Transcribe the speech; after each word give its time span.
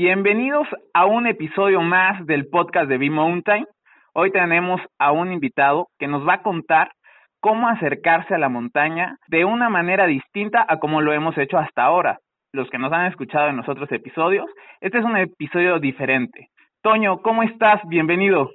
Bienvenidos 0.00 0.68
a 0.94 1.06
un 1.06 1.26
episodio 1.26 1.82
más 1.82 2.24
del 2.24 2.46
podcast 2.46 2.88
de 2.88 2.98
B-Mountain. 2.98 3.66
Hoy 4.14 4.30
tenemos 4.30 4.80
a 4.96 5.10
un 5.10 5.32
invitado 5.32 5.88
que 5.98 6.06
nos 6.06 6.24
va 6.24 6.34
a 6.34 6.42
contar 6.44 6.92
cómo 7.40 7.66
acercarse 7.66 8.32
a 8.32 8.38
la 8.38 8.48
montaña 8.48 9.16
de 9.26 9.44
una 9.44 9.68
manera 9.68 10.06
distinta 10.06 10.64
a 10.68 10.78
como 10.78 11.00
lo 11.00 11.12
hemos 11.12 11.36
hecho 11.36 11.58
hasta 11.58 11.82
ahora. 11.82 12.20
Los 12.52 12.70
que 12.70 12.78
nos 12.78 12.92
han 12.92 13.06
escuchado 13.06 13.48
en 13.48 13.56
los 13.56 13.68
otros 13.68 13.90
episodios, 13.90 14.48
este 14.80 14.98
es 14.98 15.04
un 15.04 15.16
episodio 15.16 15.80
diferente. 15.80 16.46
Toño, 16.80 17.20
¿cómo 17.20 17.42
estás? 17.42 17.80
Bienvenido. 17.88 18.52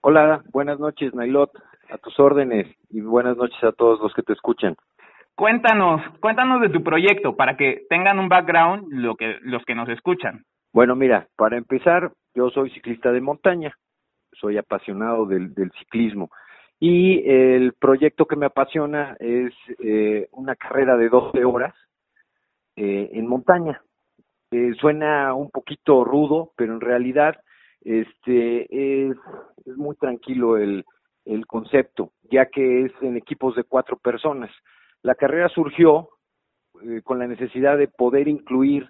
Hola, 0.00 0.42
buenas 0.52 0.78
noches, 0.78 1.12
Nailot, 1.12 1.50
a 1.90 1.98
tus 1.98 2.16
órdenes 2.20 2.68
y 2.88 3.00
buenas 3.00 3.36
noches 3.36 3.60
a 3.64 3.72
todos 3.72 3.98
los 3.98 4.14
que 4.14 4.22
te 4.22 4.32
escuchan. 4.32 4.76
Cuéntanos, 5.34 6.02
cuéntanos 6.20 6.60
de 6.60 6.68
tu 6.68 6.84
proyecto 6.84 7.34
para 7.34 7.56
que 7.56 7.80
tengan 7.90 8.20
un 8.20 8.28
background 8.28 8.86
lo 8.92 9.16
que, 9.16 9.38
los 9.42 9.64
que 9.64 9.74
nos 9.74 9.88
escuchan. 9.88 10.44
Bueno, 10.72 10.94
mira, 10.96 11.28
para 11.36 11.56
empezar, 11.56 12.12
yo 12.34 12.50
soy 12.50 12.70
ciclista 12.70 13.10
de 13.12 13.20
montaña, 13.20 13.74
soy 14.32 14.58
apasionado 14.58 15.26
del, 15.26 15.54
ciclismo 15.78 16.30
y 16.78 17.28
el 17.28 17.72
proyecto 17.72 18.26
que 18.26 18.36
me 18.36 18.46
apasiona 18.46 19.16
es 19.18 19.52
eh, 19.82 20.28
una 20.32 20.54
carrera 20.54 20.96
de 20.96 21.08
12 21.08 21.44
horas 21.44 21.74
eh, 22.76 23.10
en 23.12 23.26
montaña. 23.26 23.82
Eh, 24.50 24.72
suena 24.80 25.34
un 25.34 25.50
poquito 25.50 26.04
rudo, 26.04 26.52
pero 26.56 26.74
en 26.74 26.80
realidad 26.80 27.36
este 27.80 29.08
es, 29.08 29.16
es 29.64 29.76
muy 29.76 29.96
tranquilo 29.96 30.56
el, 30.56 30.84
el 31.24 31.46
concepto, 31.46 32.12
ya 32.30 32.46
que 32.46 32.84
es 32.84 32.92
en 33.02 33.16
equipos 33.16 33.54
de 33.56 33.64
cuatro 33.64 33.98
personas. 33.98 34.50
La 35.02 35.14
carrera 35.14 35.48
surgió 35.48 36.08
eh, 36.82 37.02
con 37.02 37.18
la 37.18 37.26
necesidad 37.26 37.76
de 37.76 37.88
poder 37.88 38.28
incluir 38.28 38.88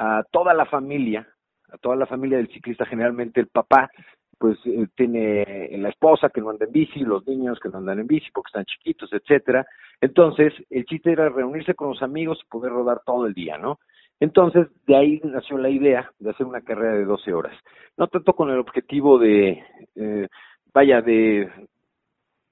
a 0.00 0.24
toda 0.30 0.54
la 0.54 0.64
familia, 0.64 1.28
a 1.70 1.76
toda 1.76 1.94
la 1.94 2.06
familia 2.06 2.38
del 2.38 2.48
ciclista, 2.48 2.86
generalmente 2.86 3.38
el 3.38 3.48
papá, 3.48 3.90
pues 4.38 4.56
eh, 4.64 4.86
tiene 4.96 5.68
la 5.76 5.90
esposa 5.90 6.30
que 6.30 6.40
no 6.40 6.48
anda 6.48 6.64
en 6.64 6.72
bici, 6.72 7.00
los 7.00 7.26
niños 7.26 7.60
que 7.60 7.68
no 7.68 7.78
andan 7.78 7.98
en 7.98 8.06
bici 8.06 8.30
porque 8.32 8.48
están 8.48 8.64
chiquitos, 8.64 9.12
etcétera. 9.12 9.66
Entonces, 10.00 10.54
el 10.70 10.86
chiste 10.86 11.12
era 11.12 11.28
reunirse 11.28 11.74
con 11.74 11.90
los 11.90 12.02
amigos 12.02 12.38
y 12.42 12.48
poder 12.48 12.72
rodar 12.72 13.02
todo 13.04 13.26
el 13.26 13.34
día, 13.34 13.58
¿no? 13.58 13.78
Entonces, 14.20 14.68
de 14.86 14.96
ahí 14.96 15.20
nació 15.22 15.58
la 15.58 15.68
idea 15.68 16.10
de 16.18 16.30
hacer 16.30 16.46
una 16.46 16.62
carrera 16.62 16.94
de 16.94 17.04
12 17.04 17.34
horas. 17.34 17.54
No 17.98 18.06
tanto 18.06 18.32
con 18.32 18.48
el 18.48 18.58
objetivo 18.58 19.18
de, 19.18 19.62
eh, 19.96 20.28
vaya, 20.72 21.02
de, 21.02 21.50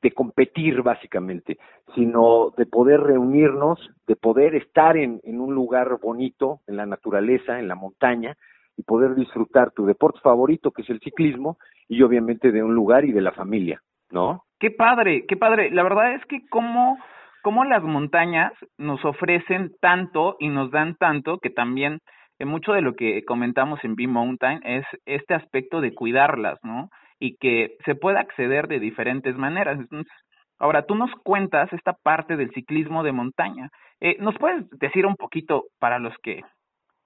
de 0.03 0.13
competir 0.13 0.83
básicamente, 0.83 1.59
sino 1.95 2.51
de 2.57 2.67
poder 2.67 3.01
reunirnos, 3.01 3.79
de 4.07 4.17
poder 4.17 4.55
estar 4.55 4.97
en, 4.97 5.21
en 5.25 5.41
un 5.41 5.55
lugar 5.55 5.99
bonito, 6.01 6.61
en 6.67 6.77
la 6.77 6.87
naturaleza, 6.87 7.59
en 7.59 7.69
la 7.69 7.75
montaña, 7.75 8.37
y 8.77 8.83
poder 8.83 9.15
disfrutar 9.15 9.73
tu 9.73 9.87
deporte 9.87 10.21
favorito, 10.21 10.71
que 10.71 10.83
es 10.83 10.91
el 10.91 11.01
ciclismo, 11.01 11.59
y 11.89 12.03
obviamente 12.03 12.53
de 12.53 12.63
un 12.63 12.75
lugar 12.75 13.05
y 13.05 13.13
de 13.13 13.23
la 13.23 13.33
familia, 13.33 13.83
¿no? 14.11 14.45
Qué 14.61 14.71
padre, 14.71 15.25
qué 15.27 15.37
padre. 15.37 15.71
La 15.71 15.83
verdad 15.83 16.15
es 16.15 16.25
que 16.27 16.47
como 16.49 16.99
cómo 17.43 17.65
las 17.65 17.83
montañas 17.83 18.53
nos 18.77 19.05
ofrecen 19.05 19.73
tanto 19.81 20.37
y 20.39 20.49
nos 20.49 20.71
dan 20.71 20.97
tanto 20.97 21.39
que 21.39 21.51
también 21.51 22.01
eh, 22.39 22.45
mucho 22.45 22.73
de 22.73 22.83
lo 22.83 22.95
que 22.95 23.25
comentamos 23.25 23.83
en 23.85 23.95
B-Mountain 23.95 24.61
es 24.65 24.85
este 25.07 25.35
aspecto 25.35 25.81
de 25.81 25.95
cuidarlas, 25.95 26.59
¿no? 26.63 26.91
Y 27.21 27.37
que 27.37 27.77
se 27.85 27.95
pueda 27.95 28.21
acceder 28.21 28.69
de 28.69 28.81
diferentes 28.81 29.37
maneras. 29.37 29.79
Entonces, 29.79 30.13
ahora 30.59 30.87
tú 30.87 30.95
nos 30.95 31.11
cuentas 31.25 31.73
esta 31.73 31.95
parte 31.95 32.37
del 32.37 32.51
ciclismo 32.53 33.03
de 33.03 33.13
montaña. 33.13 33.71
Eh, 34.01 34.17
¿Nos 34.21 34.37
puedes 34.37 34.69
decir 34.79 35.07
un 35.07 35.17
poquito 35.17 35.65
para 35.79 35.99
los 35.99 36.17
que 36.23 36.43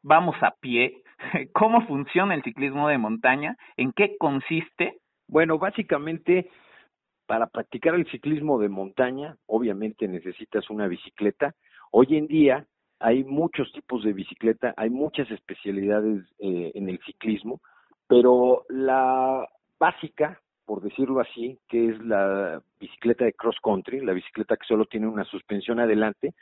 vamos 0.03 0.37
a 0.43 0.55
pie, 0.61 1.03
cómo 1.55 1.87
funciona 1.87 2.35
el 2.35 2.43
ciclismo 2.43 2.89
de 2.89 2.99
montaña, 2.99 3.57
en 3.77 3.93
qué 3.93 4.17
consiste. 4.19 4.99
Bueno, 5.29 5.59
básicamente 5.59 6.51
para 7.27 7.47
practicar 7.47 7.95
el 7.95 8.11
ciclismo 8.11 8.59
de 8.59 8.69
montaña, 8.69 9.37
obviamente 9.47 10.09
necesitas 10.09 10.69
una 10.69 10.89
bicicleta. 10.89 11.55
Hoy 11.91 12.17
en 12.17 12.27
día 12.27 12.67
hay 12.99 13.25
muchos 13.25 13.73
tipos 13.73 14.05
de 14.05 14.13
bicicleta, 14.13 14.75
hay 14.77 14.91
muchas 14.91 15.31
especialidades 15.31 16.25
eh, 16.41 16.73
en 16.75 16.89
el 16.89 16.99
ciclismo, 17.07 17.61
pero 18.07 18.65
la 18.69 19.49
básica, 19.83 20.41
por 20.65 20.81
decirlo 20.81 21.19
así, 21.19 21.59
que 21.69 21.89
es 21.89 21.99
la 22.05 22.63
bicicleta 22.79 23.25
de 23.25 23.33
cross 23.33 23.57
country, 23.61 23.99
la 23.99 24.13
bicicleta 24.13 24.57
que 24.57 24.65
solo 24.65 24.85
tiene 24.85 25.09
una 25.09 25.25
suspensión 25.25 25.81
adelante, 25.81 26.35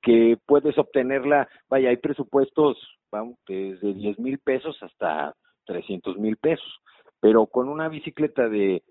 que 0.00 0.38
puedes 0.46 0.78
obtenerla, 0.78 1.48
vaya, 1.68 1.88
hay 1.88 1.96
presupuestos 1.96 2.78
vamos, 3.10 3.38
desde 3.48 3.92
10 3.92 4.20
mil 4.20 4.38
pesos 4.38 4.80
hasta 4.84 5.34
300 5.64 6.16
mil 6.18 6.36
pesos, 6.36 6.80
pero 7.18 7.48
con 7.48 7.68
una 7.68 7.88
bicicleta 7.88 8.48
de 8.48 8.84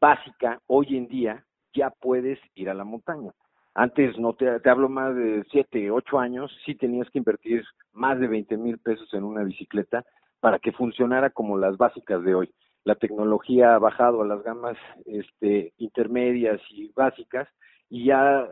básica, 0.00 0.58
hoy 0.66 0.96
en 0.96 1.08
día 1.08 1.44
ya 1.74 1.90
puedes 1.90 2.38
ir 2.54 2.70
a 2.70 2.74
la 2.74 2.84
montaña. 2.84 3.32
Antes, 3.74 4.18
no 4.18 4.32
te, 4.32 4.60
te 4.60 4.70
hablo 4.70 4.88
más 4.88 5.14
de 5.14 5.44
7, 5.50 5.90
8 5.90 6.18
años, 6.18 6.50
sí 6.64 6.74
tenías 6.74 7.10
que 7.10 7.18
invertir 7.18 7.64
más 7.92 8.18
de 8.18 8.28
20 8.28 8.56
mil 8.56 8.78
pesos 8.78 9.12
en 9.12 9.24
una 9.24 9.44
bicicleta 9.44 10.06
para 10.40 10.58
que 10.58 10.72
funcionara 10.72 11.28
como 11.28 11.58
las 11.58 11.76
básicas 11.76 12.24
de 12.24 12.34
hoy. 12.34 12.50
La 12.84 12.94
tecnología 12.96 13.74
ha 13.74 13.78
bajado 13.78 14.22
a 14.22 14.26
las 14.26 14.42
gamas 14.42 14.76
este, 15.04 15.72
intermedias 15.78 16.60
y 16.70 16.92
básicas 16.92 17.48
y 17.88 18.06
ya 18.06 18.48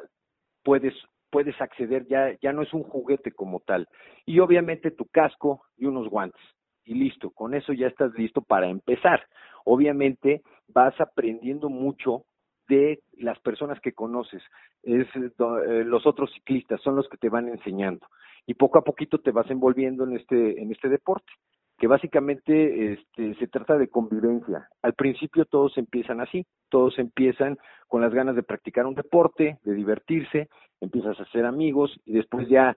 puedes 0.62 0.94
puedes 1.30 1.58
acceder, 1.60 2.06
ya, 2.08 2.36
ya 2.42 2.52
no 2.52 2.62
es 2.62 2.74
un 2.74 2.82
juguete 2.82 3.32
como 3.32 3.60
tal. 3.60 3.88
Y 4.26 4.40
obviamente 4.40 4.90
tu 4.90 5.06
casco 5.06 5.62
y 5.76 5.86
unos 5.86 6.08
guantes. 6.08 6.42
Y 6.84 6.94
listo, 6.94 7.30
con 7.30 7.54
eso 7.54 7.72
ya 7.72 7.86
estás 7.86 8.12
listo 8.14 8.42
para 8.42 8.68
empezar. 8.68 9.24
Obviamente 9.64 10.42
vas 10.68 11.00
aprendiendo 11.00 11.68
mucho 11.68 12.24
de 12.68 13.00
las 13.18 13.38
personas 13.40 13.80
que 13.80 13.92
conoces, 13.92 14.42
es 14.84 15.06
eh, 15.16 15.84
los 15.84 16.06
otros 16.06 16.32
ciclistas 16.32 16.80
son 16.80 16.94
los 16.96 17.08
que 17.08 17.16
te 17.16 17.28
van 17.28 17.48
enseñando 17.48 18.06
y 18.46 18.54
poco 18.54 18.78
a 18.78 18.84
poquito 18.84 19.18
te 19.18 19.32
vas 19.32 19.50
envolviendo 19.50 20.04
en 20.04 20.16
este 20.16 20.62
en 20.62 20.70
este 20.70 20.88
deporte 20.88 21.32
que 21.80 21.86
básicamente 21.86 22.92
este, 22.92 23.34
se 23.36 23.48
trata 23.48 23.78
de 23.78 23.88
convivencia. 23.88 24.68
Al 24.82 24.92
principio 24.92 25.46
todos 25.46 25.78
empiezan 25.78 26.20
así, 26.20 26.44
todos 26.68 26.98
empiezan 26.98 27.56
con 27.88 28.02
las 28.02 28.12
ganas 28.12 28.36
de 28.36 28.42
practicar 28.42 28.84
un 28.84 28.94
deporte, 28.94 29.58
de 29.64 29.72
divertirse, 29.72 30.50
empiezas 30.82 31.18
a 31.18 31.22
hacer 31.22 31.46
amigos 31.46 31.98
y 32.04 32.12
después 32.12 32.46
ya 32.50 32.76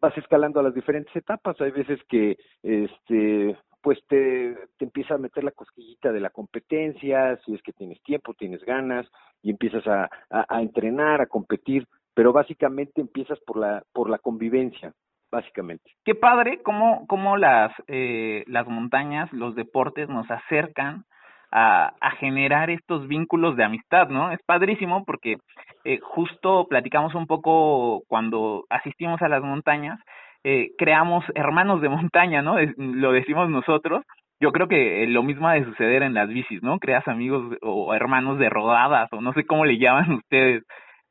vas 0.00 0.18
escalando 0.18 0.58
a 0.58 0.64
las 0.64 0.74
diferentes 0.74 1.14
etapas. 1.14 1.58
Hay 1.60 1.70
veces 1.70 2.00
que 2.08 2.36
este 2.64 3.56
pues 3.80 3.98
te, 4.08 4.56
empieza 4.80 5.14
a 5.14 5.18
meter 5.18 5.44
la 5.44 5.52
cosquillita 5.52 6.10
de 6.10 6.20
la 6.20 6.30
competencia, 6.30 7.38
si 7.44 7.54
es 7.54 7.62
que 7.62 7.72
tienes 7.72 8.02
tiempo, 8.02 8.34
tienes 8.34 8.64
ganas, 8.64 9.06
y 9.40 9.50
empiezas 9.50 9.86
a, 9.86 10.10
a, 10.30 10.46
a 10.48 10.62
entrenar, 10.62 11.20
a 11.20 11.26
competir, 11.26 11.86
pero 12.14 12.32
básicamente 12.32 13.00
empiezas 13.00 13.40
por 13.40 13.56
la, 13.56 13.84
por 13.92 14.08
la 14.10 14.18
convivencia, 14.18 14.94
básicamente. 15.32 15.90
Qué 16.04 16.14
padre 16.14 16.60
cómo, 16.62 17.06
cómo 17.08 17.36
las, 17.36 17.72
eh, 17.88 18.44
las 18.46 18.68
montañas, 18.68 19.32
los 19.32 19.56
deportes 19.56 20.08
nos 20.08 20.30
acercan 20.30 21.04
a, 21.50 21.92
a 22.00 22.10
generar 22.12 22.70
estos 22.70 23.08
vínculos 23.08 23.56
de 23.56 23.64
amistad, 23.64 24.08
¿no? 24.08 24.30
Es 24.30 24.40
padrísimo 24.46 25.04
porque 25.04 25.38
eh, 25.84 25.98
justo 26.00 26.66
platicamos 26.68 27.14
un 27.14 27.26
poco 27.26 28.02
cuando 28.06 28.64
asistimos 28.70 29.20
a 29.22 29.28
las 29.28 29.42
montañas, 29.42 29.98
eh, 30.44 30.70
creamos 30.78 31.24
hermanos 31.34 31.80
de 31.80 31.88
montaña, 31.88 32.42
¿no? 32.42 32.56
lo 32.76 33.12
decimos 33.12 33.48
nosotros. 33.48 34.04
Yo 34.40 34.50
creo 34.50 34.66
que 34.66 35.06
lo 35.06 35.22
mismo 35.22 35.46
ha 35.46 35.54
de 35.54 35.64
suceder 35.64 36.02
en 36.02 36.14
las 36.14 36.28
bicis, 36.28 36.62
¿no? 36.64 36.78
Creas 36.80 37.06
amigos 37.06 37.56
o 37.62 37.94
hermanos 37.94 38.38
de 38.38 38.48
rodadas 38.48 39.08
o 39.12 39.20
no 39.20 39.32
sé 39.34 39.44
cómo 39.44 39.64
le 39.64 39.78
llaman 39.78 40.12
ustedes, 40.24 40.64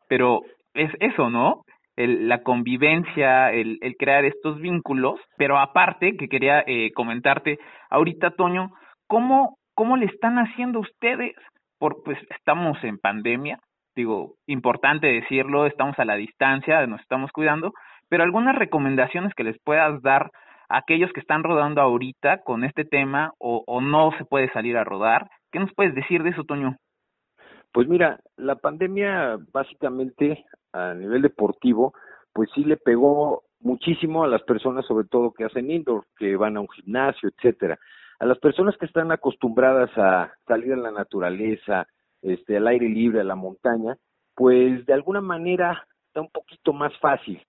pero 0.09 0.41
es 0.73 0.91
eso, 0.99 1.29
¿no? 1.29 1.63
El, 2.03 2.27
la 2.27 2.43
convivencia, 2.43 3.51
el, 3.51 3.79
crear 3.97 4.25
estos 4.25 4.59
vínculos, 4.59 5.19
pero 5.37 5.57
aparte 5.57 6.17
que 6.17 6.27
quería 6.27 6.63
eh, 6.65 6.91
comentarte 6.93 7.59
ahorita, 7.89 8.31
Toño, 8.31 8.71
¿cómo, 9.07 9.57
¿cómo 9.75 9.97
le 9.97 10.05
están 10.05 10.37
haciendo 10.37 10.79
ustedes? 10.79 11.35
Por, 11.77 12.03
pues 12.03 12.17
estamos 12.29 12.77
en 12.83 12.97
pandemia, 12.97 13.59
digo, 13.95 14.35
importante 14.47 15.07
decirlo, 15.07 15.65
estamos 15.65 15.97
a 15.99 16.05
la 16.05 16.15
distancia, 16.15 16.85
nos 16.87 17.01
estamos 17.01 17.31
cuidando, 17.31 17.73
pero 18.09 18.23
algunas 18.23 18.55
recomendaciones 18.55 19.33
que 19.33 19.43
les 19.43 19.57
puedas 19.63 20.01
dar 20.01 20.31
a 20.69 20.77
aquellos 20.77 21.11
que 21.13 21.19
están 21.19 21.43
rodando 21.43 21.81
ahorita 21.81 22.43
con 22.43 22.63
este 22.63 22.85
tema 22.85 23.31
o, 23.39 23.63
o 23.67 23.81
no 23.81 24.11
se 24.17 24.25
puede 24.25 24.51
salir 24.53 24.77
a 24.77 24.83
rodar, 24.83 25.27
¿qué 25.51 25.59
nos 25.59 25.73
puedes 25.73 25.93
decir 25.95 26.23
de 26.23 26.29
eso, 26.29 26.43
Toño? 26.43 26.77
Pues 27.73 27.87
mira, 27.87 28.19
la 28.35 28.55
pandemia 28.55 29.37
básicamente 29.53 30.45
a 30.73 30.93
nivel 30.93 31.21
deportivo, 31.21 31.93
pues 32.33 32.49
sí 32.55 32.63
le 32.63 32.77
pegó 32.77 33.43
muchísimo 33.59 34.23
a 34.23 34.27
las 34.27 34.41
personas, 34.43 34.85
sobre 34.85 35.07
todo 35.07 35.33
que 35.33 35.45
hacen 35.45 35.69
indoor, 35.69 36.05
que 36.17 36.35
van 36.35 36.57
a 36.57 36.61
un 36.61 36.69
gimnasio, 36.69 37.29
etcétera. 37.29 37.77
A 38.19 38.25
las 38.25 38.39
personas 38.39 38.75
que 38.77 38.85
están 38.85 39.11
acostumbradas 39.11 39.89
a 39.97 40.31
salir 40.47 40.73
a 40.73 40.77
la 40.77 40.91
naturaleza, 40.91 41.87
este, 42.21 42.57
al 42.57 42.67
aire 42.67 42.87
libre, 42.87 43.21
a 43.21 43.23
la 43.23 43.35
montaña, 43.35 43.97
pues 44.35 44.85
de 44.85 44.93
alguna 44.93 45.21
manera 45.21 45.87
está 46.07 46.21
un 46.21 46.29
poquito 46.29 46.73
más 46.73 46.97
fácil. 46.99 47.41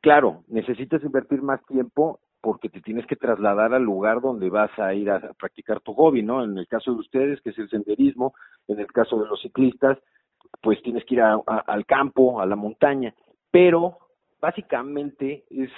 Claro, 0.00 0.44
necesitas 0.48 1.02
invertir 1.02 1.42
más 1.42 1.64
tiempo 1.66 2.20
porque 2.40 2.68
te 2.68 2.80
tienes 2.80 3.06
que 3.06 3.16
trasladar 3.16 3.74
al 3.74 3.82
lugar 3.82 4.20
donde 4.20 4.48
vas 4.48 4.70
a 4.78 4.94
ir 4.94 5.10
a 5.10 5.20
practicar 5.38 5.80
tu 5.80 5.92
hobby, 5.94 6.22
¿no? 6.22 6.44
En 6.44 6.56
el 6.56 6.68
caso 6.68 6.92
de 6.92 7.00
ustedes, 7.00 7.40
que 7.40 7.50
es 7.50 7.58
el 7.58 7.68
senderismo, 7.68 8.34
en 8.68 8.78
el 8.78 8.86
caso 8.86 9.20
de 9.20 9.26
los 9.26 9.40
ciclistas, 9.42 9.98
pues 10.60 10.82
tienes 10.82 11.04
que 11.04 11.14
ir 11.14 11.22
al 11.22 11.86
campo, 11.86 12.40
a 12.40 12.46
la 12.46 12.56
montaña, 12.56 13.14
pero 13.50 13.98
básicamente 14.40 15.44
es, 15.50 15.70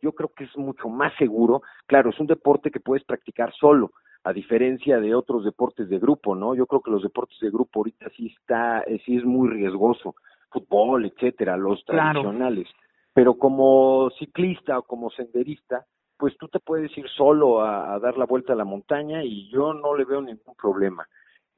yo 0.00 0.12
creo 0.12 0.30
que 0.34 0.44
es 0.44 0.56
mucho 0.56 0.88
más 0.88 1.12
seguro. 1.16 1.62
Claro, 1.86 2.10
es 2.10 2.20
un 2.20 2.26
deporte 2.26 2.70
que 2.70 2.80
puedes 2.80 3.04
practicar 3.04 3.52
solo, 3.54 3.92
a 4.24 4.32
diferencia 4.32 5.00
de 5.00 5.14
otros 5.14 5.44
deportes 5.44 5.88
de 5.88 5.98
grupo, 5.98 6.34
¿no? 6.34 6.54
Yo 6.54 6.66
creo 6.66 6.80
que 6.80 6.90
los 6.90 7.02
deportes 7.02 7.38
de 7.40 7.50
grupo 7.50 7.80
ahorita 7.80 8.08
sí 8.16 8.32
está, 8.38 8.82
eh, 8.82 9.00
sí 9.04 9.16
es 9.16 9.24
muy 9.24 9.48
riesgoso, 9.48 10.14
fútbol, 10.50 11.06
etcétera, 11.06 11.56
los 11.56 11.84
tradicionales. 11.84 12.68
Pero 13.12 13.34
como 13.34 14.10
ciclista 14.18 14.78
o 14.78 14.82
como 14.84 15.10
senderista, 15.10 15.84
pues 16.16 16.36
tú 16.38 16.48
te 16.48 16.60
puedes 16.60 16.96
ir 16.96 17.08
solo 17.08 17.60
a, 17.62 17.94
a 17.94 17.98
dar 17.98 18.16
la 18.16 18.26
vuelta 18.26 18.52
a 18.52 18.56
la 18.56 18.64
montaña 18.64 19.24
y 19.24 19.50
yo 19.50 19.74
no 19.74 19.96
le 19.96 20.04
veo 20.04 20.22
ningún 20.22 20.54
problema. 20.54 21.06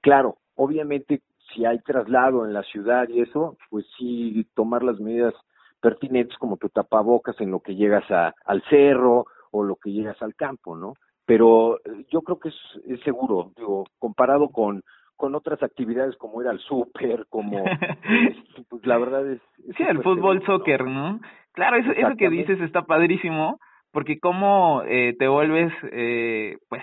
Claro, 0.01 0.39
obviamente 0.57 1.21
si 1.53 1.65
hay 1.65 1.79
traslado 1.81 2.45
en 2.45 2.53
la 2.53 2.63
ciudad 2.63 3.09
y 3.09 3.21
eso, 3.21 3.57
pues 3.71 3.87
sí 3.99 4.47
tomar 4.55 4.83
las 4.83 4.99
medidas 5.01 5.35
pertinentes 5.81 6.37
como 6.39 6.57
tu 6.57 6.69
tapabocas 6.69 7.39
en 7.41 7.51
lo 7.51 7.61
que 7.61 7.75
llegas 7.75 8.11
a, 8.11 8.35
al 8.45 8.63
cerro 8.71 9.27
o 9.51 9.63
lo 9.63 9.77
que 9.77 9.93
llegas 9.93 10.21
al 10.23 10.35
campo, 10.35 10.77
¿no? 10.77 10.95
Pero 11.27 11.79
eh, 11.79 12.07
yo 12.11 12.23
creo 12.23 12.39
que 12.39 12.49
es, 12.49 12.57
es 12.87 13.01
seguro, 13.01 13.53
digo, 13.57 13.85
comparado 13.99 14.49
con, 14.49 14.83
con 15.17 15.35
otras 15.35 15.63
actividades 15.63 16.17
como 16.17 16.43
ir 16.43 16.49
al 16.49 16.59
súper, 16.61 17.27
como, 17.29 17.63
pues 18.69 18.87
la 18.87 18.99
verdad 18.99 19.31
es... 19.31 19.41
sí, 19.77 19.83
el 19.83 20.03
fútbol, 20.03 20.43
soccer, 20.45 20.85
¿no? 20.85 21.21
Claro, 21.53 21.77
eso, 21.77 21.93
eso 21.93 22.17
que 22.19 22.31
dices 22.31 22.61
está 22.61 22.83
padrísimo, 22.83 23.61
porque 23.95 24.19
como 24.19 24.83
eh, 24.87 25.15
te 25.19 25.29
vuelves, 25.29 25.73
eh, 25.93 26.57
pues 26.69 26.83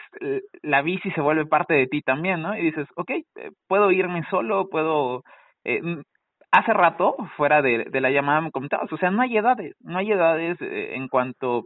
la 0.63 0.81
bici 0.81 1.11
se 1.11 1.21
vuelve 1.21 1.45
parte 1.45 1.75
de 1.75 1.87
ti 1.87 2.01
también, 2.01 2.41
¿no? 2.41 2.57
Y 2.57 2.63
dices, 2.63 2.87
ok, 2.95 3.11
eh, 3.11 3.25
puedo 3.67 3.91
irme 3.91 4.23
solo, 4.31 4.69
puedo 4.69 5.23
eh, 5.65 5.81
hace 6.51 6.73
rato, 6.73 7.15
fuera 7.37 7.61
de, 7.61 7.85
de 7.85 8.01
la 8.01 8.11
llamada 8.11 8.41
me 8.41 8.51
comentabas, 8.51 8.91
o 8.91 8.97
sea, 8.97 9.11
no 9.11 9.21
hay 9.21 9.37
edades, 9.37 9.75
no 9.81 9.99
hay 9.99 10.11
edades 10.11 10.57
eh, 10.61 10.95
en 10.95 11.07
cuanto 11.09 11.65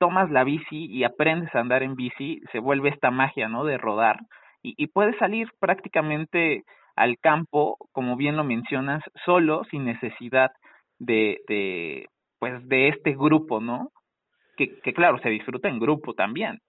tomas 0.00 0.30
la 0.30 0.44
bici 0.44 0.86
y 0.86 1.04
aprendes 1.04 1.54
a 1.54 1.60
andar 1.60 1.82
en 1.82 1.94
bici, 1.96 2.40
se 2.52 2.60
vuelve 2.60 2.90
esta 2.90 3.10
magia, 3.10 3.48
¿no? 3.48 3.64
De 3.64 3.78
rodar 3.78 4.18
y, 4.62 4.74
y 4.76 4.88
puedes 4.88 5.16
salir 5.18 5.48
prácticamente 5.60 6.64
al 6.96 7.16
campo, 7.18 7.76
como 7.92 8.16
bien 8.16 8.36
lo 8.36 8.44
mencionas, 8.44 9.02
solo, 9.24 9.64
sin 9.70 9.84
necesidad 9.84 10.50
de, 10.98 11.38
de 11.48 12.06
pues, 12.40 12.66
de 12.68 12.88
este 12.88 13.12
grupo, 13.12 13.60
¿no? 13.60 13.90
Que, 14.58 14.80
que 14.80 14.92
claro, 14.92 15.18
se 15.20 15.28
disfruta 15.28 15.68
en 15.68 15.78
grupo 15.78 16.14
también. 16.14 16.60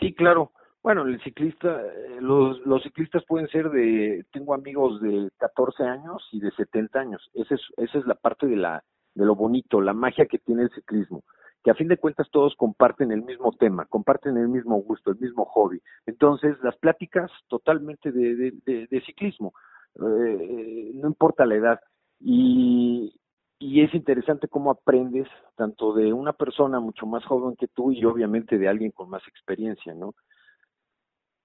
Sí, 0.00 0.14
claro. 0.14 0.52
Bueno, 0.82 1.02
el 1.02 1.22
ciclista, 1.22 1.78
los, 2.20 2.58
los 2.64 2.82
ciclistas 2.82 3.22
pueden 3.26 3.48
ser 3.48 3.68
de, 3.68 4.24
tengo 4.32 4.54
amigos 4.54 4.98
de 5.02 5.28
14 5.36 5.84
años 5.84 6.26
y 6.32 6.40
de 6.40 6.50
70 6.52 6.98
años. 6.98 7.30
Esa 7.34 7.54
es, 7.54 7.60
esa 7.76 7.98
es 7.98 8.06
la 8.06 8.14
parte 8.14 8.46
de 8.46 8.56
la, 8.56 8.82
de 9.14 9.26
lo 9.26 9.34
bonito, 9.34 9.82
la 9.82 9.92
magia 9.92 10.24
que 10.24 10.38
tiene 10.38 10.62
el 10.62 10.70
ciclismo. 10.70 11.22
Que 11.62 11.70
a 11.70 11.74
fin 11.74 11.88
de 11.88 11.98
cuentas 11.98 12.30
todos 12.30 12.56
comparten 12.56 13.12
el 13.12 13.20
mismo 13.22 13.52
tema, 13.52 13.84
comparten 13.84 14.38
el 14.38 14.48
mismo 14.48 14.76
gusto, 14.76 15.10
el 15.10 15.18
mismo 15.18 15.44
hobby. 15.44 15.82
Entonces, 16.06 16.56
las 16.62 16.78
pláticas 16.78 17.30
totalmente 17.48 18.10
de, 18.10 18.52
de 18.64 19.02
ciclismo, 19.04 19.52
eh, 19.96 20.92
no 20.94 21.08
importa 21.08 21.44
la 21.44 21.56
edad. 21.56 21.80
Y, 22.20 23.14
y 23.60 23.82
es 23.82 23.94
interesante 23.94 24.48
cómo 24.48 24.70
aprendes 24.70 25.28
tanto 25.54 25.92
de 25.92 26.12
una 26.14 26.32
persona 26.32 26.80
mucho 26.80 27.06
más 27.06 27.24
joven 27.26 27.54
que 27.56 27.68
tú 27.68 27.92
y 27.92 28.04
obviamente 28.06 28.56
de 28.58 28.66
alguien 28.68 28.90
con 28.90 29.10
más 29.10 29.22
experiencia, 29.28 29.94
¿no? 29.94 30.14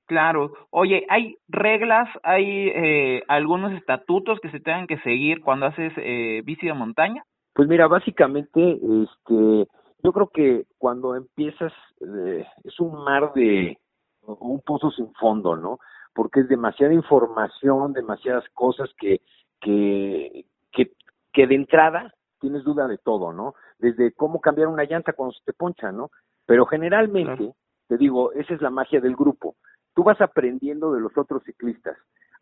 Claro. 0.07 0.53
Oye, 0.69 1.05
¿hay 1.09 1.35
reglas, 1.49 2.07
hay 2.23 2.69
eh, 2.69 3.23
algunos 3.27 3.73
estatutos 3.73 4.39
que 4.39 4.49
se 4.49 4.61
tengan 4.61 4.87
que 4.87 4.99
seguir 4.99 5.41
cuando 5.41 5.65
haces 5.65 5.91
eh, 5.97 6.41
bici 6.45 6.67
de 6.67 6.73
montaña? 6.73 7.23
Pues 7.53 7.67
mira, 7.67 7.87
básicamente, 7.87 8.73
este, 8.73 9.67
yo 10.01 10.13
creo 10.13 10.29
que 10.33 10.65
cuando 10.77 11.15
empiezas 11.15 11.73
eh, 11.99 12.45
es 12.63 12.79
un 12.79 13.03
mar 13.03 13.33
de 13.33 13.77
un 14.21 14.61
pozo 14.61 14.89
sin 14.91 15.11
fondo, 15.15 15.57
¿no? 15.57 15.79
Porque 16.13 16.41
es 16.41 16.47
demasiada 16.47 16.93
información, 16.93 17.91
demasiadas 17.91 18.45
cosas 18.53 18.89
que 18.97 19.19
que 19.59 20.45
que, 20.71 20.91
que 21.35 21.45
de 21.45 21.55
entrada 21.55 22.13
tienes 22.39 22.63
duda 22.63 22.87
de 22.87 22.97
todo, 22.97 23.33
¿no? 23.33 23.53
Desde 23.77 24.13
cómo 24.13 24.41
cambiar 24.41 24.69
una 24.69 24.85
llanta 24.85 25.13
cuando 25.13 25.33
se 25.33 25.43
te 25.45 25.53
poncha, 25.53 25.91
¿no? 25.91 26.09
Pero 26.47 26.65
generalmente, 26.65 27.53
te 27.87 27.97
digo, 27.97 28.31
esa 28.33 28.53
es 28.53 28.61
la 28.61 28.69
magia 28.71 29.01
del 29.01 29.15
grupo 29.15 29.55
tú 29.95 30.03
vas 30.03 30.21
aprendiendo 30.21 30.93
de 30.93 30.99
los 30.99 31.17
otros 31.17 31.43
ciclistas. 31.43 31.97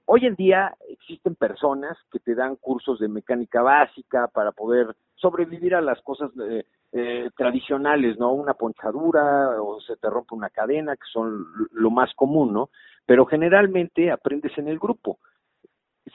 Hoy 0.05 0.25
en 0.25 0.35
día 0.35 0.75
existen 0.89 1.35
personas 1.35 1.97
que 2.11 2.19
te 2.19 2.35
dan 2.35 2.57
cursos 2.57 2.99
de 2.99 3.07
mecánica 3.07 3.61
básica 3.61 4.27
para 4.27 4.51
poder 4.51 4.93
sobrevivir 5.15 5.75
a 5.75 5.81
las 5.81 6.01
cosas 6.01 6.29
eh, 6.41 6.65
eh, 6.91 7.29
tradicionales, 7.37 8.19
¿no? 8.19 8.33
Una 8.33 8.55
ponchadura 8.55 9.61
o 9.61 9.79
se 9.79 9.95
te 9.95 10.09
rompe 10.09 10.35
una 10.35 10.49
cadena, 10.49 10.97
que 10.97 11.05
son 11.13 11.45
lo 11.71 11.89
más 11.89 12.13
común, 12.15 12.51
¿no? 12.51 12.69
Pero 13.05 13.25
generalmente 13.25 14.11
aprendes 14.11 14.57
en 14.57 14.67
el 14.67 14.77
grupo. 14.77 15.19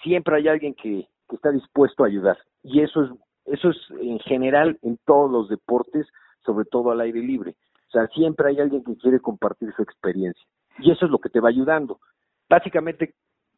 Siempre 0.02 0.36
hay 0.36 0.48
alguien 0.48 0.74
que, 0.74 1.08
que 1.26 1.36
está 1.36 1.50
dispuesto 1.50 2.04
a 2.04 2.08
ayudar. 2.08 2.36
Y 2.62 2.80
eso 2.80 3.04
es, 3.04 3.10
eso 3.46 3.70
es 3.70 3.76
en 4.00 4.18
general 4.20 4.78
en 4.82 4.98
todos 5.04 5.30
los 5.30 5.48
deportes, 5.48 6.06
sobre 6.44 6.64
todo 6.64 6.90
al 6.90 7.00
aire 7.00 7.20
libre. 7.20 7.54
O 7.88 7.90
sea, 7.90 8.06
siempre 8.08 8.50
hay 8.50 8.60
alguien 8.60 8.84
que 8.84 8.96
quiere 8.96 9.20
compartir 9.20 9.72
su 9.74 9.82
experiencia 9.82 10.46
y 10.78 10.90
eso 10.90 11.06
es 11.06 11.10
lo 11.10 11.18
que 11.18 11.30
te 11.30 11.40
va 11.40 11.48
ayudando. 11.48 12.00
Básicamente 12.48 13.14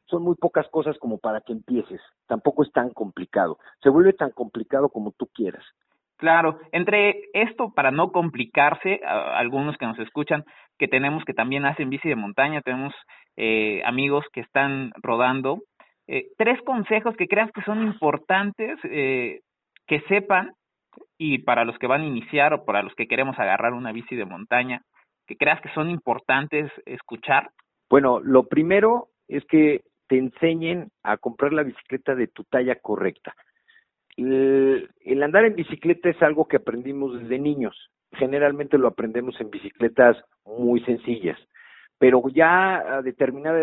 son 0.06 0.22
muy 0.22 0.34
pocas 0.34 0.68
cosas 0.68 0.98
como 0.98 1.18
para 1.18 1.40
que 1.40 1.52
empieces, 1.52 2.00
tampoco 2.26 2.64
es 2.64 2.72
tan 2.72 2.90
complicado, 2.90 3.58
se 3.82 3.90
vuelve 3.90 4.12
tan 4.12 4.30
complicado 4.30 4.88
como 4.88 5.12
tú 5.12 5.28
quieras. 5.32 5.64
Claro, 6.16 6.58
entre 6.72 7.22
esto 7.32 7.72
para 7.74 7.90
no 7.90 8.12
complicarse, 8.12 9.00
a, 9.06 9.38
algunos 9.38 9.76
que 9.78 9.86
nos 9.86 9.98
escuchan, 9.98 10.44
que 10.78 10.88
tenemos 10.88 11.24
que 11.24 11.32
también 11.32 11.64
hacen 11.64 11.90
bici 11.90 12.08
de 12.08 12.16
montaña, 12.16 12.60
tenemos 12.60 12.92
eh, 13.36 13.82
amigos 13.86 14.26
que 14.32 14.40
están 14.40 14.92
rodando, 15.02 15.60
eh, 16.12 16.32
tres 16.36 16.60
consejos 16.62 17.14
que 17.14 17.28
creas 17.28 17.52
que 17.52 17.62
son 17.62 17.84
importantes 17.84 18.80
eh, 18.82 19.42
que 19.86 20.00
sepan 20.08 20.54
y 21.16 21.38
para 21.38 21.64
los 21.64 21.78
que 21.78 21.86
van 21.86 22.00
a 22.00 22.06
iniciar 22.06 22.52
o 22.52 22.64
para 22.64 22.82
los 22.82 22.92
que 22.96 23.06
queremos 23.06 23.38
agarrar 23.38 23.74
una 23.74 23.92
bici 23.92 24.16
de 24.16 24.24
montaña, 24.24 24.82
que 25.28 25.36
creas 25.36 25.60
que 25.60 25.68
son 25.68 25.88
importantes 25.88 26.68
escuchar? 26.84 27.50
Bueno, 27.88 28.18
lo 28.18 28.48
primero 28.48 29.10
es 29.28 29.44
que 29.44 29.82
te 30.08 30.18
enseñen 30.18 30.88
a 31.04 31.16
comprar 31.16 31.52
la 31.52 31.62
bicicleta 31.62 32.16
de 32.16 32.26
tu 32.26 32.42
talla 32.42 32.74
correcta. 32.74 33.32
El, 34.16 34.90
el, 35.04 35.22
andar 35.22 35.44
en 35.44 35.54
bicicleta 35.54 36.10
es 36.10 36.20
algo 36.22 36.48
que 36.48 36.56
aprendimos 36.56 37.20
desde 37.20 37.38
niños. 37.38 37.88
Generalmente 38.14 38.78
lo 38.78 38.88
aprendemos 38.88 39.40
en 39.40 39.50
bicicletas 39.50 40.16
muy 40.44 40.80
sencillas, 40.80 41.38
pero 42.00 42.20
ya 42.34 42.96
a 42.96 43.02
determinada 43.02 43.60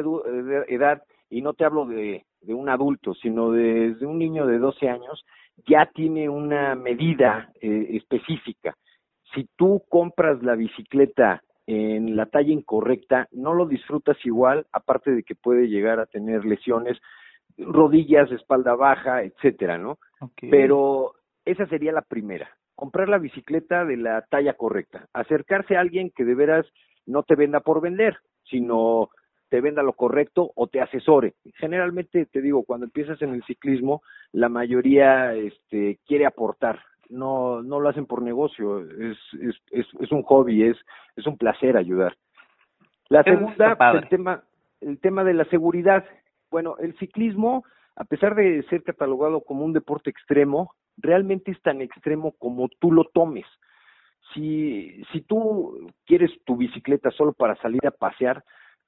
edad, 0.69 1.03
y 1.29 1.41
no 1.41 1.53
te 1.53 1.65
hablo 1.65 1.85
de, 1.85 2.23
de 2.41 2.53
un 2.53 2.69
adulto, 2.69 3.13
sino 3.15 3.51
desde 3.51 4.05
un 4.05 4.19
niño 4.19 4.45
de 4.45 4.59
12 4.59 4.89
años, 4.89 5.25
ya 5.67 5.89
tiene 5.93 6.29
una 6.29 6.75
medida 6.75 7.51
eh, 7.61 7.87
específica. 7.91 8.75
Si 9.33 9.49
tú 9.55 9.83
compras 9.89 10.41
la 10.43 10.55
bicicleta 10.55 11.43
en 11.65 12.15
la 12.15 12.27
talla 12.27 12.53
incorrecta, 12.53 13.27
no 13.31 13.53
lo 13.53 13.65
disfrutas 13.65 14.17
igual, 14.25 14.65
aparte 14.71 15.11
de 15.11 15.23
que 15.23 15.35
puede 15.35 15.67
llegar 15.67 15.99
a 15.99 16.05
tener 16.05 16.45
lesiones, 16.45 16.97
rodillas, 17.57 18.31
espalda 18.31 18.75
baja, 18.75 19.23
etcétera, 19.23 19.77
¿no? 19.77 19.97
Okay. 20.19 20.49
Pero 20.49 21.13
esa 21.43 21.65
sería 21.67 21.91
la 21.91 22.01
primera, 22.03 22.49
comprar 22.75 23.09
la 23.09 23.17
bicicleta 23.17 23.83
de 23.83 23.97
la 23.97 24.21
talla 24.21 24.53
correcta, 24.53 25.07
acercarse 25.13 25.75
a 25.75 25.81
alguien 25.81 26.11
que 26.15 26.23
de 26.23 26.35
veras 26.35 26.65
no 27.05 27.23
te 27.23 27.35
venda 27.35 27.59
por 27.59 27.81
vender, 27.81 28.17
sino 28.43 29.09
te 29.49 29.61
venda 29.61 29.83
lo 29.83 29.93
correcto 29.93 30.51
o 30.55 30.67
te 30.67 30.81
asesore. 30.81 31.35
Generalmente 31.55 32.25
te 32.25 32.41
digo, 32.41 32.63
cuando 32.63 32.85
empiezas 32.85 33.21
en 33.21 33.33
el 33.33 33.43
ciclismo, 33.43 34.01
la 34.31 34.49
mayoría 34.49 35.33
este 35.33 35.99
quiere 36.05 36.25
aportar, 36.25 36.79
no, 37.09 37.61
no 37.63 37.79
lo 37.79 37.89
hacen 37.89 38.05
por 38.05 38.21
negocio, 38.21 38.81
es, 38.81 39.17
es, 39.41 39.55
es, 39.71 39.87
es 39.99 40.11
un 40.11 40.23
hobby, 40.23 40.63
es, 40.63 40.77
es 41.15 41.25
un 41.25 41.37
placer 41.37 41.77
ayudar. 41.77 42.15
La 43.09 43.23
segunda, 43.23 43.77
el 43.93 44.09
tema, 44.09 44.43
el 44.81 44.99
tema 44.99 45.23
de 45.23 45.33
la 45.33 45.45
seguridad. 45.45 46.03
Bueno, 46.51 46.75
el 46.79 46.97
ciclismo, 46.97 47.63
a 47.95 48.03
pesar 48.03 48.35
de 48.35 48.63
ser 48.63 48.83
catalogado 48.83 49.41
como 49.41 49.63
un 49.63 49.73
deporte 49.73 50.09
extremo, 50.09 50.73
realmente 50.97 51.51
es 51.51 51.61
tan 51.61 51.81
extremo 51.81 52.33
como 52.37 52.67
tú 52.79 52.91
lo 52.91 53.05
tomes. 53.05 53.45
Si, 54.33 55.03
si 55.13 55.21
tú 55.21 55.89
quieres 56.05 56.31
tu 56.45 56.57
bicicleta 56.57 57.11
solo 57.11 57.31
para 57.31 57.55
salir 57.57 57.85
a 57.87 57.91
pasear, 57.91 58.43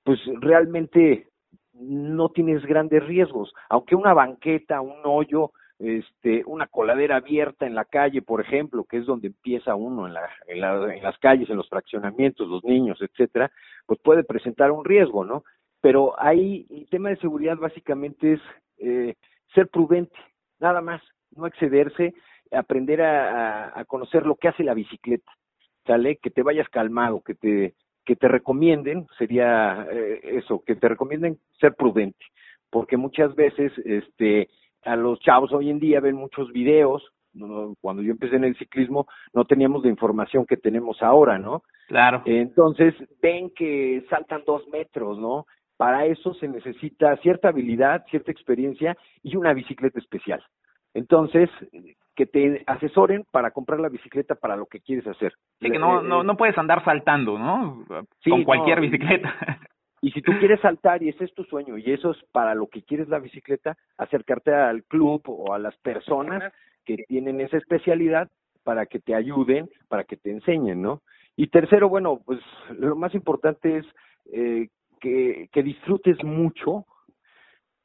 pues 0.10 0.22
realmente 0.42 1.28
no 1.74 2.30
tienes 2.30 2.66
grandes 2.66 3.06
riesgos. 3.06 3.54
Aunque 3.70 3.94
una 3.94 4.16
banqueta, 4.16 4.82
un 4.82 5.02
hoyo, 5.04 5.52
este, 5.78 6.42
una 6.48 6.66
coladera 6.66 7.18
abierta 7.18 7.68
en 7.68 7.76
la 7.76 7.86
calle, 7.86 8.24
por 8.24 8.42
ejemplo, 8.42 8.86
que 8.86 8.98
es 8.98 9.06
donde 9.06 9.28
empieza 9.28 9.76
uno 9.76 10.08
en, 10.08 10.16
la, 10.16 10.28
en, 10.48 11.04
las 11.04 11.20
calles, 11.20 11.48
en 11.52 11.58
los 11.58 11.70
fraccionamientos, 11.70 12.48
los 12.48 12.64
niños, 12.64 13.00
etcétera, 13.04 13.52
pues 13.86 14.00
puede 14.00 14.24
presentar 14.24 14.72
un 14.72 14.84
riesgo, 14.84 15.24
¿no? 15.24 15.44
Pero 15.80 16.20
ahí 16.20 16.66
el 16.72 16.90
tema 16.90 17.10
de 17.10 17.18
seguridad 17.18 17.58
básicamente 17.58 18.34
es 18.34 18.42
eh, 18.80 19.14
ser 19.54 19.68
prudente, 19.68 20.18
nada 20.60 20.82
más, 20.82 21.04
no 21.36 21.46
excederse, 21.46 22.16
aprender 22.52 23.04
a, 23.04 23.80
a, 23.80 23.86
conocer 23.86 24.26
lo 24.26 24.38
que 24.38 24.48
hace 24.48 24.64
la 24.64 24.74
bicicleta, 24.74 25.32
¿sale? 25.86 26.16
Que 26.16 26.32
te 26.32 26.42
vayas 26.42 26.68
calmado, 26.70 27.22
que 27.22 27.36
te 27.36 27.76
que 28.10 28.16
te 28.16 28.28
recomienden 28.28 29.06
sería 29.20 29.86
eh, 29.92 30.20
eso, 30.24 30.64
que 30.66 30.76
te 30.76 30.90
recomienden 30.90 31.38
ser 31.60 31.76
prudente, 31.76 32.26
porque 32.72 32.98
muchas 32.98 33.36
veces 33.36 33.72
este 33.86 34.50
a 34.84 34.96
los 34.96 35.20
chavos 35.20 35.54
hoy 35.54 35.70
en 35.70 35.78
día 35.78 36.00
ven 36.00 36.16
muchos 36.16 36.52
videos, 36.52 37.04
cuando 37.82 38.02
yo 38.02 38.10
empecé 38.10 38.38
en 38.38 38.46
el 38.46 38.58
ciclismo 38.58 39.06
no 39.32 39.46
teníamos 39.46 39.84
la 39.84 39.92
información 39.92 40.48
que 40.48 40.58
tenemos 40.58 41.04
ahora, 41.04 41.38
¿no? 41.38 41.62
Claro. 41.88 42.24
Entonces 42.26 42.96
ven 43.22 43.52
que 43.56 44.04
saltan 44.10 44.42
dos 44.44 44.68
metros, 44.70 45.20
¿no? 45.20 45.46
Para 45.78 46.08
eso 46.08 46.34
se 46.34 46.48
necesita 46.48 47.16
cierta 47.18 47.50
habilidad, 47.50 48.06
cierta 48.10 48.32
experiencia 48.32 48.98
y 49.22 49.36
una 49.36 49.54
bicicleta 49.54 50.00
especial. 50.00 50.44
Entonces, 50.96 51.48
que 52.20 52.26
te 52.26 52.64
asesoren 52.68 53.24
para 53.32 53.52
comprar 53.52 53.80
la 53.80 53.88
bicicleta 53.88 54.36
para 54.36 54.58
lo 54.58 54.66
que 54.66 54.82
quieres 54.82 55.08
hacer. 55.08 55.32
Sí, 55.62 55.72
que 55.72 55.80
no, 55.80 56.02
no, 56.02 56.22
no 56.22 56.36
puedes 56.36 56.58
andar 56.58 56.84
saltando, 56.84 57.40
¿no? 57.40 57.86
Con 58.30 58.44
cualquier 58.44 58.82
bicicleta. 58.82 59.34
Y 60.02 60.12
si 60.12 60.22
tú 60.22 60.34
quieres 60.38 60.60
saltar 60.60 61.02
y 61.02 61.08
ese 61.10 61.24
es 61.24 61.34
tu 61.34 61.46
sueño 61.46 61.78
y 61.78 61.94
eso 61.94 62.12
es 62.12 62.18
para 62.34 62.56
lo 62.56 62.68
que 62.68 62.84
quieres 62.84 63.08
la 63.08 63.20
bicicleta, 63.20 63.78
acercarte 63.98 64.54
al 64.54 64.84
club 64.84 65.22
o 65.28 65.54
a 65.54 65.60
las 65.60 65.78
personas 65.78 66.54
que 66.86 66.98
tienen 67.08 67.40
esa 67.40 67.56
especialidad 67.56 68.30
para 68.66 68.86
que 68.86 69.00
te 69.00 69.16
ayuden, 69.16 69.70
para 69.88 70.04
que 70.04 70.18
te 70.18 70.32
enseñen, 70.32 70.82
¿no? 70.82 71.02
Y 71.38 71.48
tercero, 71.48 71.88
bueno, 71.88 72.20
pues 72.26 72.42
lo 72.78 72.98
más 72.98 73.16
importante 73.16 73.78
es 73.78 73.86
eh, 74.34 74.68
que, 75.00 75.48
que 75.54 75.64
disfrutes 75.64 76.22
mucho 76.24 76.86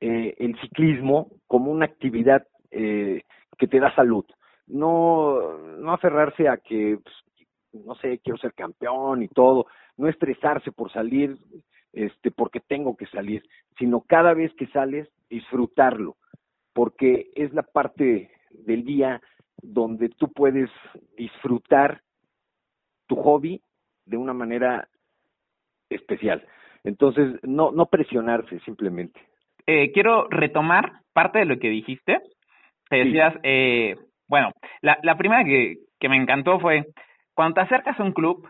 eh, 0.01 0.35
el 0.39 0.59
ciclismo 0.61 1.31
como 1.47 1.71
una 1.71 1.85
actividad 1.85 2.47
eh, 2.73 3.23
que 3.59 3.67
te 3.67 3.81
da 3.81 3.95
salud. 3.95 4.25
No, 4.67 5.59
no 5.59 5.93
aferrarse 5.93 6.49
a 6.49 6.57
que, 6.57 6.99
pues, 7.03 7.85
no 7.85 7.95
sé, 7.97 8.19
quiero 8.19 8.39
ser 8.39 8.55
campeón 8.55 9.23
y 9.23 9.29
todo, 9.29 9.67
no 9.97 10.09
estresarse 10.09 10.73
por 10.73 10.91
salir, 10.93 11.37
este, 11.93 12.31
porque 12.31 12.61
tengo 12.61 12.97
que 12.97 13.07
salir, 13.07 13.43
sino 13.79 14.01
cada 14.01 14.35
vez 14.35 14.53
que 14.55 14.67
sales, 14.69 15.09
disfrutarlo, 15.29 16.17
porque 16.73 17.31
es 17.35 17.53
la 17.53 17.63
parte 17.63 18.31
del 18.51 18.85
día 18.85 19.21
donde 19.63 20.09
tú 20.09 20.33
puedes 20.33 20.71
disfrutar 21.17 22.03
tu 23.07 23.17
hobby 23.17 23.61
de 24.07 24.17
una 24.17 24.33
manera 24.33 24.89
especial. 25.89 26.47
Entonces, 26.85 27.39
no, 27.43 27.71
no 27.73 27.87
presionarse 27.87 28.61
simplemente. 28.61 29.21
Eh, 29.67 29.93
quiero 29.93 30.29
retomar 30.29 31.01
parte 31.13 31.39
de 31.39 31.47
lo 31.47 31.59
que 31.59 31.71
dijiste. 31.71 32.21
Te 32.89 32.97
decías, 32.97 33.35
eh, 33.43 33.97
bueno, 34.29 34.53
la, 34.81 34.99
la 35.03 35.17
primera 35.17 35.45
que, 35.45 35.77
que 35.99 36.09
me 36.09 36.17
encantó 36.17 36.61
fue, 36.61 36.87
cuando 37.35 37.55
te 37.55 37.61
acercas 37.63 37.99
a 37.99 38.03
un 38.03 38.13
club, 38.13 38.49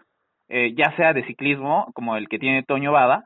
eh, 0.48 0.74
ya 0.74 0.94
sea 0.96 1.12
de 1.12 1.24
ciclismo, 1.24 1.90
como 1.94 2.16
el 2.16 2.28
que 2.28 2.38
tiene 2.38 2.62
Toño 2.62 2.92
Bada, 2.92 3.24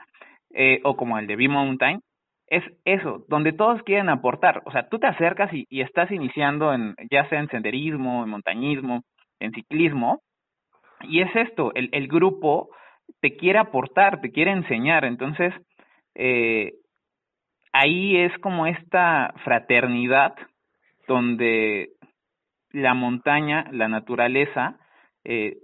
eh, 0.55 0.81
o 0.85 0.97
como 0.97 1.19
el 1.19 1.27
de 1.27 1.37
B-Mountain, 1.37 2.01
es 2.47 2.65
eso, 2.85 3.25
donde 3.29 3.53
todos 3.53 3.83
quieren 3.83 4.09
aportar. 4.09 4.63
O 4.65 4.71
sea, 4.71 4.89
tú 4.89 4.99
te 4.99 5.07
acercas 5.07 5.53
y, 5.53 5.67
y, 5.69 5.83
estás 5.83 6.11
iniciando 6.11 6.73
en, 6.73 6.95
ya 7.11 7.29
sea 7.29 7.41
en 7.41 7.49
senderismo, 7.49 8.25
en 8.25 8.31
montañismo, 8.31 9.03
en 9.41 9.53
ciclismo, 9.53 10.21
y 11.03 11.21
es 11.21 11.35
esto, 11.37 11.73
el, 11.75 11.91
el 11.93 12.09
grupo 12.09 12.71
te 13.21 13.37
quiere 13.37 13.59
aportar, 13.59 14.21
te 14.21 14.31
quiere 14.31 14.53
enseñar. 14.53 15.05
Entonces, 15.05 15.53
eh, 16.15 16.73
ahí 17.73 18.17
es 18.17 18.37
como 18.39 18.67
esta 18.67 19.35
fraternidad 19.45 20.35
donde 21.09 21.89
la 22.71 22.95
montaña, 22.95 23.67
la 23.73 23.89
naturaleza, 23.89 24.77
eh, 25.25 25.57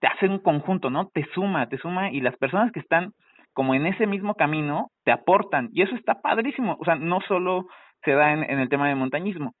te 0.00 0.06
hace 0.06 0.26
un 0.26 0.38
conjunto, 0.38 0.88
¿no? 0.88 1.08
Te 1.08 1.26
suma, 1.34 1.68
te 1.68 1.78
suma 1.78 2.10
y 2.10 2.20
las 2.20 2.36
personas 2.36 2.72
que 2.72 2.80
están 2.80 3.12
como 3.52 3.74
en 3.74 3.86
ese 3.86 4.06
mismo 4.06 4.34
camino 4.34 4.88
te 5.04 5.12
aportan 5.12 5.68
y 5.72 5.82
eso 5.82 5.94
está 5.94 6.22
padrísimo, 6.22 6.76
o 6.80 6.84
sea, 6.84 6.94
no 6.94 7.20
solo 7.28 7.66
se 8.02 8.12
da 8.12 8.32
en, 8.32 8.58
el 8.58 8.68
tema 8.68 8.88
de 8.88 8.94
montañismo, 8.94 9.52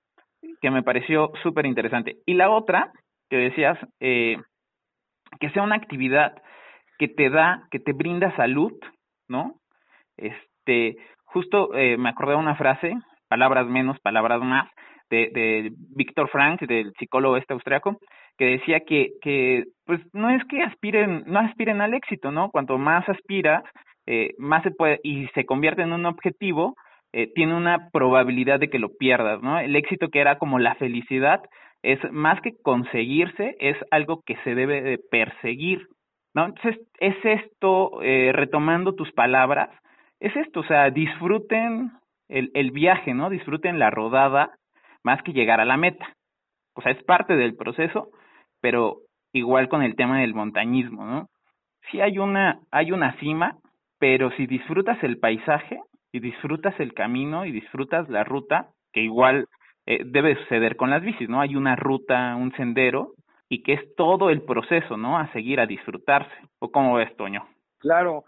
que 0.60 0.70
me 0.70 0.82
pareció 0.82 1.30
súper 1.42 1.66
interesante. 1.66 2.16
Y 2.26 2.34
la 2.34 2.50
otra, 2.50 2.90
que 3.28 3.36
decías, 3.36 3.78
eh, 4.00 4.38
que 5.38 5.50
sea 5.50 5.62
una 5.62 5.76
actividad 5.76 6.42
que 6.98 7.08
te 7.08 7.30
da, 7.30 7.64
que 7.70 7.78
te 7.78 7.92
brinda 7.92 8.34
salud, 8.36 8.72
¿no? 9.28 9.54
Este, 10.16 10.96
justo 11.24 11.74
eh, 11.74 11.96
me 11.98 12.08
acordé 12.08 12.32
de 12.32 12.38
una 12.38 12.56
frase, 12.56 12.94
palabras 13.28 13.66
menos, 13.66 13.98
palabras 14.00 14.40
más, 14.42 14.68
de, 15.12 15.30
de 15.30 15.72
Víctor 15.94 16.30
Frank, 16.30 16.62
del 16.62 16.92
psicólogo 16.98 17.36
este 17.36 17.52
austriaco, 17.52 17.98
que 18.38 18.46
decía 18.46 18.80
que, 18.80 19.10
que 19.20 19.64
pues 19.84 20.00
no 20.14 20.30
es 20.30 20.42
que 20.46 20.62
aspiren, 20.62 21.24
no 21.26 21.40
aspiren 21.40 21.82
al 21.82 21.92
éxito, 21.92 22.32
¿no? 22.32 22.50
Cuanto 22.50 22.78
más 22.78 23.06
aspiras, 23.08 23.62
eh, 24.06 24.30
más 24.38 24.62
se 24.62 24.70
puede, 24.70 25.00
y 25.02 25.26
se 25.34 25.44
convierte 25.44 25.82
en 25.82 25.92
un 25.92 26.06
objetivo, 26.06 26.74
eh, 27.12 27.30
tiene 27.34 27.54
una 27.54 27.90
probabilidad 27.92 28.58
de 28.58 28.70
que 28.70 28.78
lo 28.78 28.88
pierdas, 28.96 29.42
¿no? 29.42 29.58
El 29.58 29.76
éxito 29.76 30.08
que 30.08 30.20
era 30.20 30.38
como 30.38 30.58
la 30.58 30.74
felicidad 30.76 31.42
es 31.82 31.98
más 32.10 32.40
que 32.40 32.52
conseguirse, 32.62 33.54
es 33.60 33.76
algo 33.90 34.22
que 34.24 34.36
se 34.44 34.54
debe 34.54 34.80
de 34.80 34.98
perseguir, 35.10 35.86
¿no? 36.34 36.46
Entonces, 36.46 36.80
es 37.00 37.16
esto, 37.22 38.02
eh, 38.02 38.32
retomando 38.32 38.94
tus 38.94 39.12
palabras, 39.12 39.68
es 40.20 40.34
esto, 40.36 40.60
o 40.60 40.64
sea, 40.64 40.88
disfruten 40.90 41.90
el, 42.28 42.50
el 42.54 42.70
viaje, 42.70 43.12
¿no? 43.12 43.28
Disfruten 43.28 43.78
la 43.78 43.90
rodada 43.90 44.52
más 45.02 45.22
que 45.22 45.32
llegar 45.32 45.60
a 45.60 45.64
la 45.64 45.76
meta. 45.76 46.16
O 46.74 46.82
sea, 46.82 46.92
es 46.92 47.02
parte 47.04 47.36
del 47.36 47.56
proceso, 47.56 48.08
pero 48.60 48.98
igual 49.32 49.68
con 49.68 49.82
el 49.82 49.96
tema 49.96 50.20
del 50.20 50.34
montañismo, 50.34 51.04
¿no? 51.04 51.28
Sí 51.90 52.00
hay 52.00 52.18
una, 52.18 52.60
hay 52.70 52.92
una 52.92 53.18
cima, 53.18 53.58
pero 53.98 54.30
si 54.32 54.46
disfrutas 54.46 55.02
el 55.02 55.18
paisaje 55.18 55.80
y 56.12 56.20
disfrutas 56.20 56.78
el 56.78 56.94
camino 56.94 57.44
y 57.44 57.52
disfrutas 57.52 58.08
la 58.08 58.24
ruta, 58.24 58.68
que 58.92 59.00
igual 59.00 59.48
eh, 59.86 60.02
debe 60.04 60.36
suceder 60.36 60.76
con 60.76 60.90
las 60.90 61.02
bicis, 61.02 61.28
¿no? 61.28 61.40
Hay 61.40 61.56
una 61.56 61.76
ruta, 61.76 62.36
un 62.36 62.52
sendero, 62.52 63.14
y 63.48 63.62
que 63.62 63.74
es 63.74 63.94
todo 63.96 64.30
el 64.30 64.42
proceso, 64.42 64.96
¿no? 64.96 65.18
A 65.18 65.30
seguir, 65.32 65.60
a 65.60 65.66
disfrutarse. 65.66 66.34
¿O 66.58 66.70
cómo 66.70 66.94
ves, 66.94 67.14
Toño? 67.16 67.46
Claro, 67.78 68.24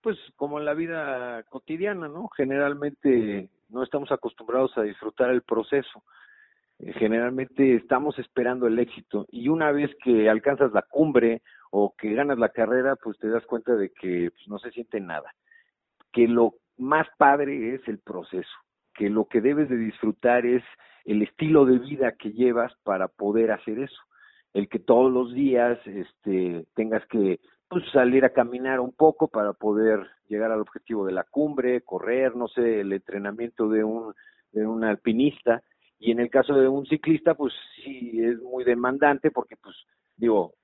pues 0.00 0.16
como 0.36 0.60
en 0.60 0.64
la 0.64 0.74
vida 0.74 1.42
cotidiana, 1.50 2.06
¿no? 2.06 2.28
Generalmente 2.28 3.48
no 3.70 3.82
estamos 3.82 4.10
acostumbrados 4.12 4.76
a 4.76 4.82
disfrutar 4.82 5.30
el 5.30 5.42
proceso. 5.42 6.02
Eh, 6.78 6.92
generalmente 6.94 7.76
estamos 7.76 8.18
esperando 8.18 8.66
el 8.66 8.78
éxito 8.78 9.26
y 9.30 9.48
una 9.48 9.72
vez 9.72 9.90
que 10.02 10.28
alcanzas 10.28 10.72
la 10.72 10.82
cumbre 10.82 11.42
o 11.70 11.94
que 11.96 12.14
ganas 12.14 12.38
la 12.38 12.48
carrera, 12.48 12.96
pues 12.96 13.18
te 13.18 13.28
das 13.28 13.44
cuenta 13.46 13.74
de 13.74 13.90
que 13.90 14.30
pues, 14.30 14.48
no 14.48 14.58
se 14.58 14.70
siente 14.70 15.00
nada. 15.00 15.32
Que 16.12 16.26
lo 16.26 16.54
más 16.78 17.06
padre 17.18 17.74
es 17.74 17.86
el 17.86 17.98
proceso, 17.98 18.50
que 18.94 19.10
lo 19.10 19.26
que 19.26 19.40
debes 19.40 19.68
de 19.68 19.76
disfrutar 19.76 20.46
es 20.46 20.64
el 21.04 21.22
estilo 21.22 21.64
de 21.64 21.78
vida 21.78 22.12
que 22.12 22.32
llevas 22.32 22.72
para 22.82 23.08
poder 23.08 23.52
hacer 23.52 23.78
eso. 23.78 24.02
El 24.52 24.68
que 24.68 24.80
todos 24.80 25.12
los 25.12 25.32
días 25.32 25.78
este, 25.86 26.66
tengas 26.74 27.06
que 27.06 27.38
pues, 27.70 27.84
salir 27.92 28.24
a 28.24 28.32
caminar 28.32 28.80
un 28.80 28.92
poco 28.92 29.28
para 29.28 29.52
poder 29.52 30.04
llegar 30.26 30.50
al 30.50 30.60
objetivo 30.60 31.06
de 31.06 31.12
la 31.12 31.22
cumbre, 31.22 31.82
correr, 31.82 32.34
no 32.34 32.48
sé, 32.48 32.80
el 32.80 32.92
entrenamiento 32.92 33.68
de 33.68 33.84
un, 33.84 34.12
de 34.50 34.66
un 34.66 34.82
alpinista, 34.82 35.62
y 36.00 36.10
en 36.10 36.18
el 36.18 36.30
caso 36.30 36.54
de 36.54 36.66
un 36.66 36.84
ciclista, 36.86 37.34
pues 37.34 37.54
sí 37.76 38.20
es 38.24 38.40
muy 38.40 38.64
demandante 38.64 39.30
porque, 39.30 39.56
pues, 39.56 39.76
digo, 40.16 40.54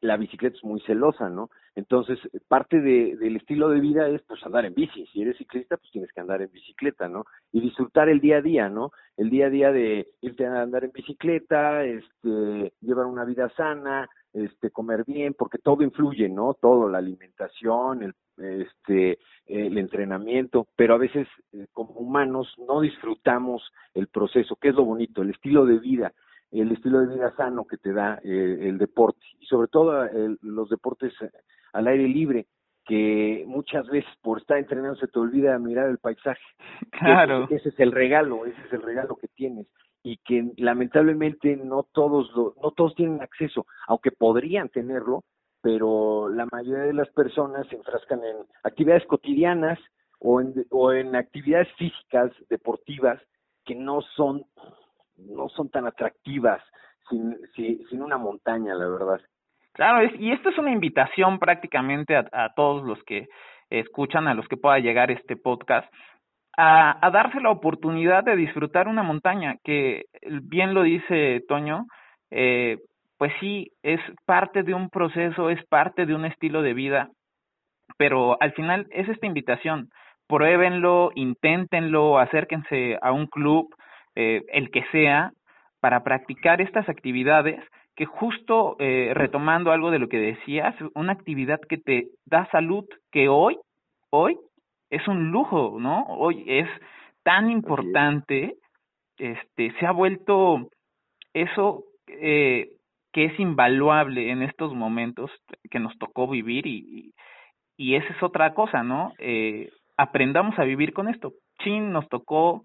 la 0.00 0.16
bicicleta 0.16 0.56
es 0.56 0.64
muy 0.64 0.80
celosa, 0.80 1.28
¿no? 1.28 1.50
Entonces, 1.76 2.18
parte 2.48 2.80
de, 2.80 3.16
del 3.16 3.36
estilo 3.36 3.68
de 3.68 3.78
vida 3.78 4.08
es, 4.08 4.20
pues, 4.22 4.44
andar 4.44 4.64
en 4.64 4.74
bici. 4.74 5.06
Si 5.12 5.22
eres 5.22 5.36
ciclista, 5.36 5.76
pues 5.76 5.92
tienes 5.92 6.10
que 6.12 6.20
andar 6.20 6.42
en 6.42 6.50
bicicleta, 6.50 7.08
¿no? 7.08 7.26
Y 7.52 7.60
disfrutar 7.60 8.08
el 8.08 8.20
día 8.20 8.38
a 8.38 8.42
día, 8.42 8.68
¿no? 8.68 8.90
El 9.16 9.30
día 9.30 9.46
a 9.46 9.50
día 9.50 9.70
de 9.70 10.08
irte 10.20 10.46
a 10.46 10.62
andar 10.62 10.82
en 10.84 10.92
bicicleta, 10.92 11.84
este, 11.84 12.72
llevar 12.80 13.06
una 13.06 13.24
vida 13.24 13.50
sana, 13.56 14.08
este, 14.32 14.70
comer 14.70 15.04
bien, 15.04 15.34
porque 15.34 15.58
todo 15.58 15.82
influye, 15.82 16.28
¿no? 16.28 16.54
Todo, 16.54 16.88
la 16.88 16.98
alimentación, 16.98 18.02
el, 18.02 18.14
este, 18.62 19.18
el 19.46 19.76
entrenamiento, 19.78 20.68
pero 20.76 20.94
a 20.94 20.98
veces 20.98 21.26
eh, 21.52 21.66
como 21.72 21.94
humanos 21.94 22.54
no 22.66 22.80
disfrutamos 22.80 23.62
el 23.94 24.08
proceso, 24.08 24.56
que 24.56 24.68
es 24.68 24.74
lo 24.74 24.84
bonito, 24.84 25.22
el 25.22 25.30
estilo 25.30 25.66
de 25.66 25.78
vida, 25.78 26.12
el 26.50 26.72
estilo 26.72 27.00
de 27.00 27.14
vida 27.14 27.34
sano 27.36 27.66
que 27.66 27.76
te 27.76 27.92
da 27.92 28.20
eh, 28.24 28.58
el 28.62 28.78
deporte 28.78 29.24
y 29.38 29.46
sobre 29.46 29.68
todo 29.68 30.04
el, 30.04 30.38
los 30.42 30.68
deportes 30.68 31.12
eh, 31.20 31.30
al 31.72 31.86
aire 31.88 32.08
libre 32.08 32.46
que 32.84 33.44
muchas 33.46 33.86
veces 33.88 34.10
por 34.20 34.40
estar 34.40 34.58
entrenando 34.58 34.96
se 34.96 35.06
te 35.06 35.18
olvida 35.18 35.58
mirar 35.58 35.88
el 35.88 35.98
paisaje. 35.98 36.42
Claro. 36.90 37.44
Ese, 37.44 37.56
ese, 37.56 37.68
es 37.68 37.80
el 37.80 37.92
regalo, 37.92 38.46
ese 38.46 38.60
es 38.66 38.72
el 38.72 38.82
regalo 38.82 39.16
que 39.16 39.28
tienes. 39.28 39.66
Y 40.02 40.18
que 40.18 40.52
lamentablemente 40.56 41.56
no 41.56 41.84
todos 41.92 42.30
lo, 42.34 42.54
no 42.62 42.70
todos 42.72 42.94
tienen 42.94 43.20
acceso, 43.22 43.66
aunque 43.86 44.10
podrían 44.10 44.68
tenerlo, 44.68 45.24
pero 45.62 46.28
la 46.28 46.46
mayoría 46.50 46.84
de 46.84 46.94
las 46.94 47.10
personas 47.10 47.66
se 47.68 47.76
enfrascan 47.76 48.20
en 48.24 48.36
actividades 48.64 49.06
cotidianas 49.06 49.78
o 50.18 50.40
en, 50.40 50.54
o 50.70 50.92
en 50.92 51.14
actividades 51.16 51.68
físicas, 51.74 52.30
deportivas, 52.48 53.20
que 53.64 53.74
no 53.74 54.00
son, 54.16 54.44
no 55.16 55.48
son 55.50 55.68
tan 55.68 55.86
atractivas 55.86 56.62
sin, 57.08 57.36
sin, 57.54 58.02
una 58.02 58.16
montaña, 58.16 58.74
la 58.74 58.88
verdad. 58.88 59.20
Claro, 59.72 60.08
y 60.18 60.32
esto 60.32 60.48
es 60.48 60.58
una 60.58 60.72
invitación 60.72 61.38
prácticamente 61.38 62.16
a 62.16 62.52
todos 62.54 62.84
los 62.84 63.02
que 63.04 63.28
escuchan, 63.70 64.26
a 64.26 64.34
los 64.34 64.46
que 64.48 64.56
pueda 64.56 64.78
llegar 64.78 65.10
este 65.10 65.36
podcast, 65.36 65.90
a, 66.56 67.10
darse 67.10 67.40
la 67.40 67.50
oportunidad 67.50 68.24
de 68.24 68.36
disfrutar 68.36 68.88
una 68.88 69.02
montaña, 69.02 69.56
que 69.64 70.04
bien 70.42 70.74
lo 70.74 70.82
dice 70.82 71.42
Toño, 71.48 71.86
eh, 72.30 72.78
pues 73.18 73.32
sí, 73.40 73.70
es 73.82 74.00
parte 74.24 74.62
de 74.62 74.74
un 74.74 74.88
proceso, 74.88 75.50
es 75.50 75.64
parte 75.66 76.06
de 76.06 76.14
un 76.14 76.24
estilo 76.24 76.62
de 76.62 76.74
vida, 76.74 77.10
pero 77.98 78.36
al 78.40 78.52
final 78.52 78.86
es 78.90 79.08
esta 79.08 79.26
invitación, 79.26 79.88
pruébenlo, 80.26 81.10
inténtenlo, 81.14 82.18
acérquense 82.18 82.98
a 83.02 83.12
un 83.12 83.26
club, 83.26 83.74
eh, 84.14 84.42
el 84.52 84.70
que 84.70 84.84
sea, 84.92 85.32
para 85.80 86.02
practicar 86.02 86.60
estas 86.60 86.88
actividades 86.88 87.60
que 87.96 88.06
justo 88.06 88.76
eh, 88.78 89.12
retomando 89.14 89.72
algo 89.72 89.90
de 89.90 89.98
lo 89.98 90.08
que 90.08 90.18
decías, 90.18 90.74
una 90.94 91.12
actividad 91.12 91.60
que 91.68 91.76
te 91.76 92.06
da 92.24 92.48
salud, 92.50 92.84
que 93.12 93.28
hoy, 93.28 93.58
hoy 94.10 94.38
es 94.90 95.06
un 95.08 95.30
lujo, 95.30 95.76
¿no? 95.80 96.04
Hoy 96.08 96.44
es 96.46 96.68
tan 97.22 97.50
importante, 97.50 98.56
este, 99.18 99.72
se 99.78 99.86
ha 99.86 99.92
vuelto 99.92 100.68
eso 101.32 101.84
eh, 102.06 102.70
que 103.12 103.26
es 103.26 103.40
invaluable 103.40 104.30
en 104.30 104.42
estos 104.42 104.74
momentos 104.74 105.30
que 105.70 105.78
nos 105.78 105.96
tocó 105.98 106.28
vivir 106.28 106.66
y, 106.66 107.12
y 107.76 107.94
esa 107.94 108.12
es 108.12 108.22
otra 108.22 108.52
cosa, 108.54 108.82
¿no? 108.82 109.12
Eh, 109.18 109.70
aprendamos 109.96 110.58
a 110.58 110.64
vivir 110.64 110.92
con 110.92 111.08
esto. 111.08 111.32
Chin 111.62 111.92
nos 111.92 112.08
tocó, 112.08 112.64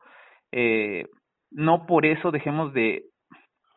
eh, 0.52 1.06
no 1.52 1.86
por 1.86 2.06
eso 2.06 2.32
dejemos 2.32 2.74
de, 2.74 3.04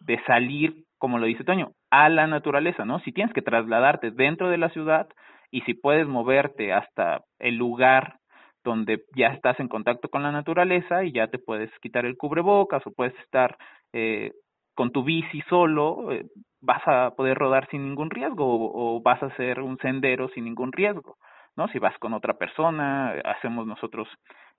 de 0.00 0.22
salir, 0.24 0.84
como 0.98 1.18
lo 1.18 1.26
dice 1.26 1.44
Toño, 1.44 1.72
a 1.90 2.08
la 2.08 2.26
naturaleza, 2.26 2.84
¿no? 2.84 3.00
Si 3.00 3.12
tienes 3.12 3.32
que 3.34 3.42
trasladarte 3.42 4.10
dentro 4.10 4.48
de 4.48 4.58
la 4.58 4.70
ciudad 4.70 5.08
y 5.50 5.62
si 5.62 5.74
puedes 5.74 6.06
moverte 6.06 6.72
hasta 6.72 7.22
el 7.38 7.56
lugar 7.56 8.18
donde 8.64 9.02
ya 9.16 9.28
estás 9.28 9.58
en 9.60 9.68
contacto 9.68 10.08
con 10.08 10.22
la 10.22 10.32
naturaleza 10.32 11.04
y 11.04 11.12
ya 11.12 11.28
te 11.28 11.38
puedes 11.38 11.70
quitar 11.80 12.04
el 12.04 12.16
cubrebocas 12.16 12.86
o 12.86 12.92
puedes 12.92 13.18
estar 13.20 13.56
eh, 13.92 14.32
con 14.74 14.92
tu 14.92 15.02
bici 15.02 15.40
solo, 15.48 16.12
eh, 16.12 16.26
vas 16.60 16.82
a 16.86 17.10
poder 17.16 17.36
rodar 17.36 17.68
sin 17.70 17.84
ningún 17.84 18.10
riesgo 18.10 18.44
o, 18.46 19.00
vas 19.00 19.22
a 19.22 19.26
hacer 19.26 19.60
un 19.60 19.78
sendero 19.78 20.28
sin 20.28 20.44
ningún 20.44 20.72
riesgo, 20.72 21.16
¿no? 21.56 21.68
Si 21.68 21.78
vas 21.78 21.96
con 21.98 22.14
otra 22.14 22.34
persona, 22.34 23.10
hacemos 23.24 23.66
nosotros 23.66 24.08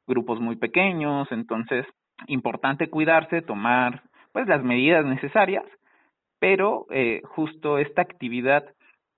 grupos 0.08 0.40
muy 0.40 0.56
pequeños, 0.56 1.32
entonces 1.32 1.86
importante 2.28 2.90
cuidarse, 2.90 3.42
tomar 3.42 4.04
pues 4.34 4.48
las 4.48 4.64
medidas 4.64 5.06
necesarias, 5.06 5.66
pero 6.40 6.86
eh, 6.92 7.22
justo 7.26 7.78
esta 7.78 8.02
actividad 8.02 8.66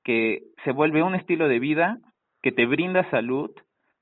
que 0.03 0.43
se 0.63 0.71
vuelve 0.71 1.03
un 1.03 1.15
estilo 1.15 1.47
de 1.47 1.59
vida 1.59 1.97
que 2.41 2.51
te 2.51 2.65
brinda 2.65 3.09
salud 3.11 3.51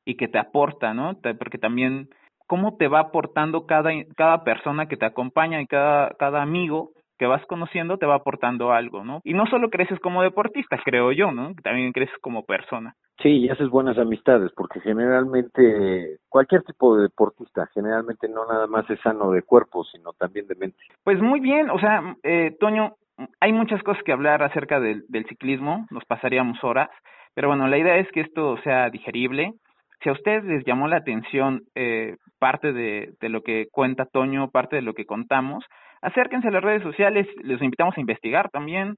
y 0.10 0.16
que 0.16 0.28
te 0.28 0.39
aporta, 0.39 0.96
¿no? 0.96 1.20
Porque 1.38 1.60
también 1.60 2.10
cómo 2.48 2.78
te 2.78 2.88
va 2.88 3.00
aportando 3.00 3.68
cada, 3.68 3.92
cada 4.18 4.44
persona 4.44 4.88
que 4.88 4.98
te 4.98 5.06
acompaña 5.06 5.62
y 5.62 5.68
cada, 5.68 6.10
cada 6.18 6.42
amigo 6.42 6.94
que 7.20 7.28
vas 7.28 7.46
conociendo 7.46 7.98
te 7.98 8.08
va 8.08 8.16
aportando 8.16 8.72
algo, 8.72 9.04
¿no? 9.04 9.22
Y 9.24 9.34
no 9.34 9.46
solo 9.46 9.70
creces 9.70 10.00
como 10.00 10.24
deportista, 10.24 10.80
creo 10.84 11.12
yo, 11.12 11.32
¿no? 11.32 11.54
También 11.62 11.92
creces 11.92 12.18
como 12.22 12.44
persona. 12.44 12.96
Sí, 13.22 13.30
y 13.30 13.50
haces 13.50 13.70
buenas 13.70 14.00
amistades, 14.00 14.51
porque 14.56 14.80
generalmente 14.80 16.18
cualquier 16.28 16.63
tipo 16.63 16.96
de 16.96 17.04
deportista, 17.04 17.67
generalmente 17.72 18.28
no 18.28 18.48
nada 18.48 18.65
más 18.65 18.89
es 18.89 19.00
sano 19.02 19.30
de 19.30 19.43
cuerpo, 19.43 19.84
sino 19.84 20.13
también 20.13 20.48
de 20.48 20.56
mente. 20.56 20.80
Pues 21.04 21.22
muy 21.22 21.39
bien, 21.39 21.69
o 21.69 21.78
sea, 21.78 22.15
eh, 22.24 22.56
Toño, 22.60 22.95
hay 23.41 23.54
muchas 23.54 23.84
cosas 23.84 24.02
que 24.04 24.13
hablar 24.13 24.41
acerca 24.41 24.80
del, 24.80 25.04
del 25.08 25.28
ciclismo, 25.28 25.86
nos 25.91 26.06
pasaríamos 26.06 26.63
horas, 26.63 26.89
pero 27.36 27.48
bueno, 27.50 27.67
la 27.67 27.78
idea 27.78 27.98
es 27.98 28.10
que 28.12 28.22
esto 28.22 28.58
sea 28.63 28.89
digerible, 28.89 29.54
si 30.01 30.09
a 30.09 30.13
ustedes 30.13 30.43
les 30.45 30.65
llamó 30.65 30.88
la 30.88 30.97
atención 30.97 31.62
eh, 31.75 32.15
parte 32.39 32.73
de, 32.73 33.13
de 33.19 33.29
lo 33.29 33.41
que 33.41 33.67
cuenta 33.71 34.05
Toño, 34.05 34.49
parte 34.49 34.77
de 34.77 34.81
lo 34.81 34.93
que 34.93 35.05
contamos, 35.05 35.65
acérquense 36.01 36.47
a 36.47 36.51
las 36.51 36.63
redes 36.63 36.83
sociales, 36.83 37.27
les 37.43 37.62
invitamos 37.62 37.97
a 37.97 38.01
investigar 38.01 38.49
también 38.49 38.95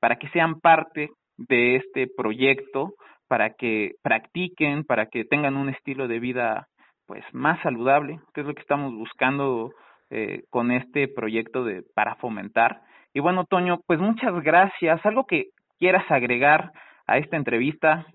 para 0.00 0.16
que 0.16 0.28
sean 0.28 0.60
parte 0.60 1.10
de 1.38 1.76
este 1.76 2.08
proyecto, 2.16 2.92
para 3.28 3.50
que 3.54 3.92
practiquen, 4.02 4.84
para 4.84 5.06
que 5.06 5.24
tengan 5.24 5.56
un 5.56 5.68
estilo 5.68 6.08
de 6.08 6.18
vida 6.18 6.66
pues 7.06 7.24
más 7.32 7.60
saludable, 7.62 8.20
que 8.34 8.42
es 8.42 8.46
lo 8.46 8.54
que 8.54 8.62
estamos 8.62 8.92
buscando 8.94 9.70
eh, 10.10 10.42
con 10.50 10.70
este 10.70 11.08
proyecto 11.08 11.64
de 11.64 11.82
para 11.94 12.16
fomentar. 12.16 12.80
Y 13.14 13.20
bueno, 13.20 13.44
Toño, 13.44 13.80
pues 13.86 14.00
muchas 14.00 14.34
gracias. 14.42 15.04
Algo 15.04 15.24
que 15.26 15.46
quieras 15.78 16.04
agregar 16.10 16.72
a 17.06 17.18
esta 17.18 17.36
entrevista, 17.36 18.06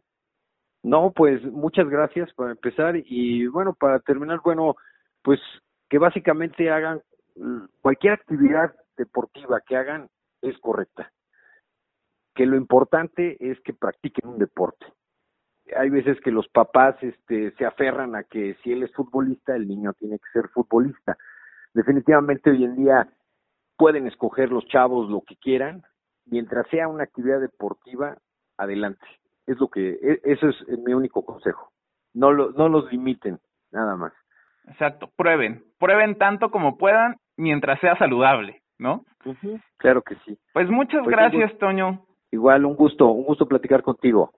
no, 0.88 1.12
pues 1.12 1.44
muchas 1.44 1.90
gracias 1.90 2.32
para 2.34 2.52
empezar 2.52 2.96
y 2.96 3.46
bueno, 3.48 3.74
para 3.74 4.00
terminar, 4.00 4.40
bueno, 4.42 4.78
pues 5.22 5.38
que 5.90 5.98
básicamente 5.98 6.72
hagan 6.72 7.02
cualquier 7.82 8.14
actividad 8.14 8.74
deportiva 8.96 9.60
que 9.68 9.76
hagan 9.76 10.08
es 10.42 10.58
correcta. 10.60 11.12
Que 12.34 12.46
lo 12.46 12.56
importante 12.56 13.36
es 13.52 13.60
que 13.66 13.74
practiquen 13.74 14.30
un 14.30 14.38
deporte. 14.38 14.86
Hay 15.76 15.90
veces 15.90 16.22
que 16.22 16.32
los 16.32 16.48
papás 16.48 16.96
este, 17.02 17.52
se 17.58 17.66
aferran 17.66 18.16
a 18.16 18.24
que 18.24 18.56
si 18.64 18.72
él 18.72 18.84
es 18.84 18.94
futbolista, 18.94 19.58
el 19.58 19.68
niño 19.68 19.92
tiene 19.92 20.18
que 20.20 20.32
ser 20.32 20.48
futbolista. 20.48 21.18
Definitivamente 21.74 22.50
hoy 22.50 22.64
en 22.64 22.78
día 22.78 23.10
pueden 23.76 24.08
escoger 24.08 24.54
los 24.54 24.66
chavos 24.68 25.10
lo 25.10 25.20
que 25.28 25.36
quieran, 25.36 25.84
mientras 26.26 26.66
sea 26.70 26.88
una 26.88 27.04
actividad 27.04 27.42
deportiva, 27.42 28.18
adelante 28.56 29.06
es 29.48 29.60
lo 29.60 29.70
que, 29.70 29.90
e, 29.90 30.22
eso 30.24 30.50
es 30.50 30.68
mi 30.86 30.94
único 30.94 31.26
consejo. 31.26 31.72
No, 32.14 32.32
lo, 32.32 32.52
no 32.52 32.70
los 32.70 32.92
limiten, 32.92 33.40
nada 33.72 33.96
más. 33.96 34.14
Exacto, 34.68 35.10
prueben, 35.16 35.64
prueben 35.80 36.18
tanto 36.18 36.52
como 36.52 36.78
puedan 36.78 37.16
mientras 37.38 37.80
sea 37.80 37.98
saludable, 37.98 38.62
¿no? 38.78 39.06
Claro 39.78 40.02
que 40.02 40.16
sí. 40.26 40.38
Pues 40.54 40.70
muchas 40.70 41.04
pues 41.04 41.16
gracias, 41.16 41.58
Toño. 41.58 42.04
Igual, 42.32 42.66
un 42.66 42.76
gusto, 42.76 43.08
un 43.08 43.24
gusto 43.24 43.48
platicar 43.48 43.82
contigo. 43.82 44.32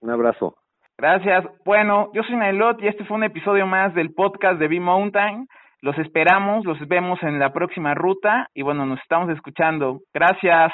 Un 0.00 0.10
abrazo. 0.10 0.56
Gracias. 0.96 1.44
Bueno, 1.64 2.10
yo 2.14 2.22
soy 2.22 2.36
Nailot 2.36 2.80
y 2.82 2.88
este 2.88 3.04
fue 3.04 3.16
un 3.16 3.24
episodio 3.24 3.66
más 3.66 3.94
del 3.94 4.14
podcast 4.14 4.58
de 4.58 4.68
B-Mountain. 4.68 5.46
Los 5.80 5.98
esperamos, 5.98 6.64
los 6.64 6.78
vemos 6.88 7.22
en 7.22 7.38
la 7.38 7.52
próxima 7.52 7.94
ruta 7.94 8.48
y 8.54 8.62
bueno, 8.62 8.86
nos 8.86 9.00
estamos 9.00 9.28
escuchando. 9.30 10.00
Gracias. 10.14 10.72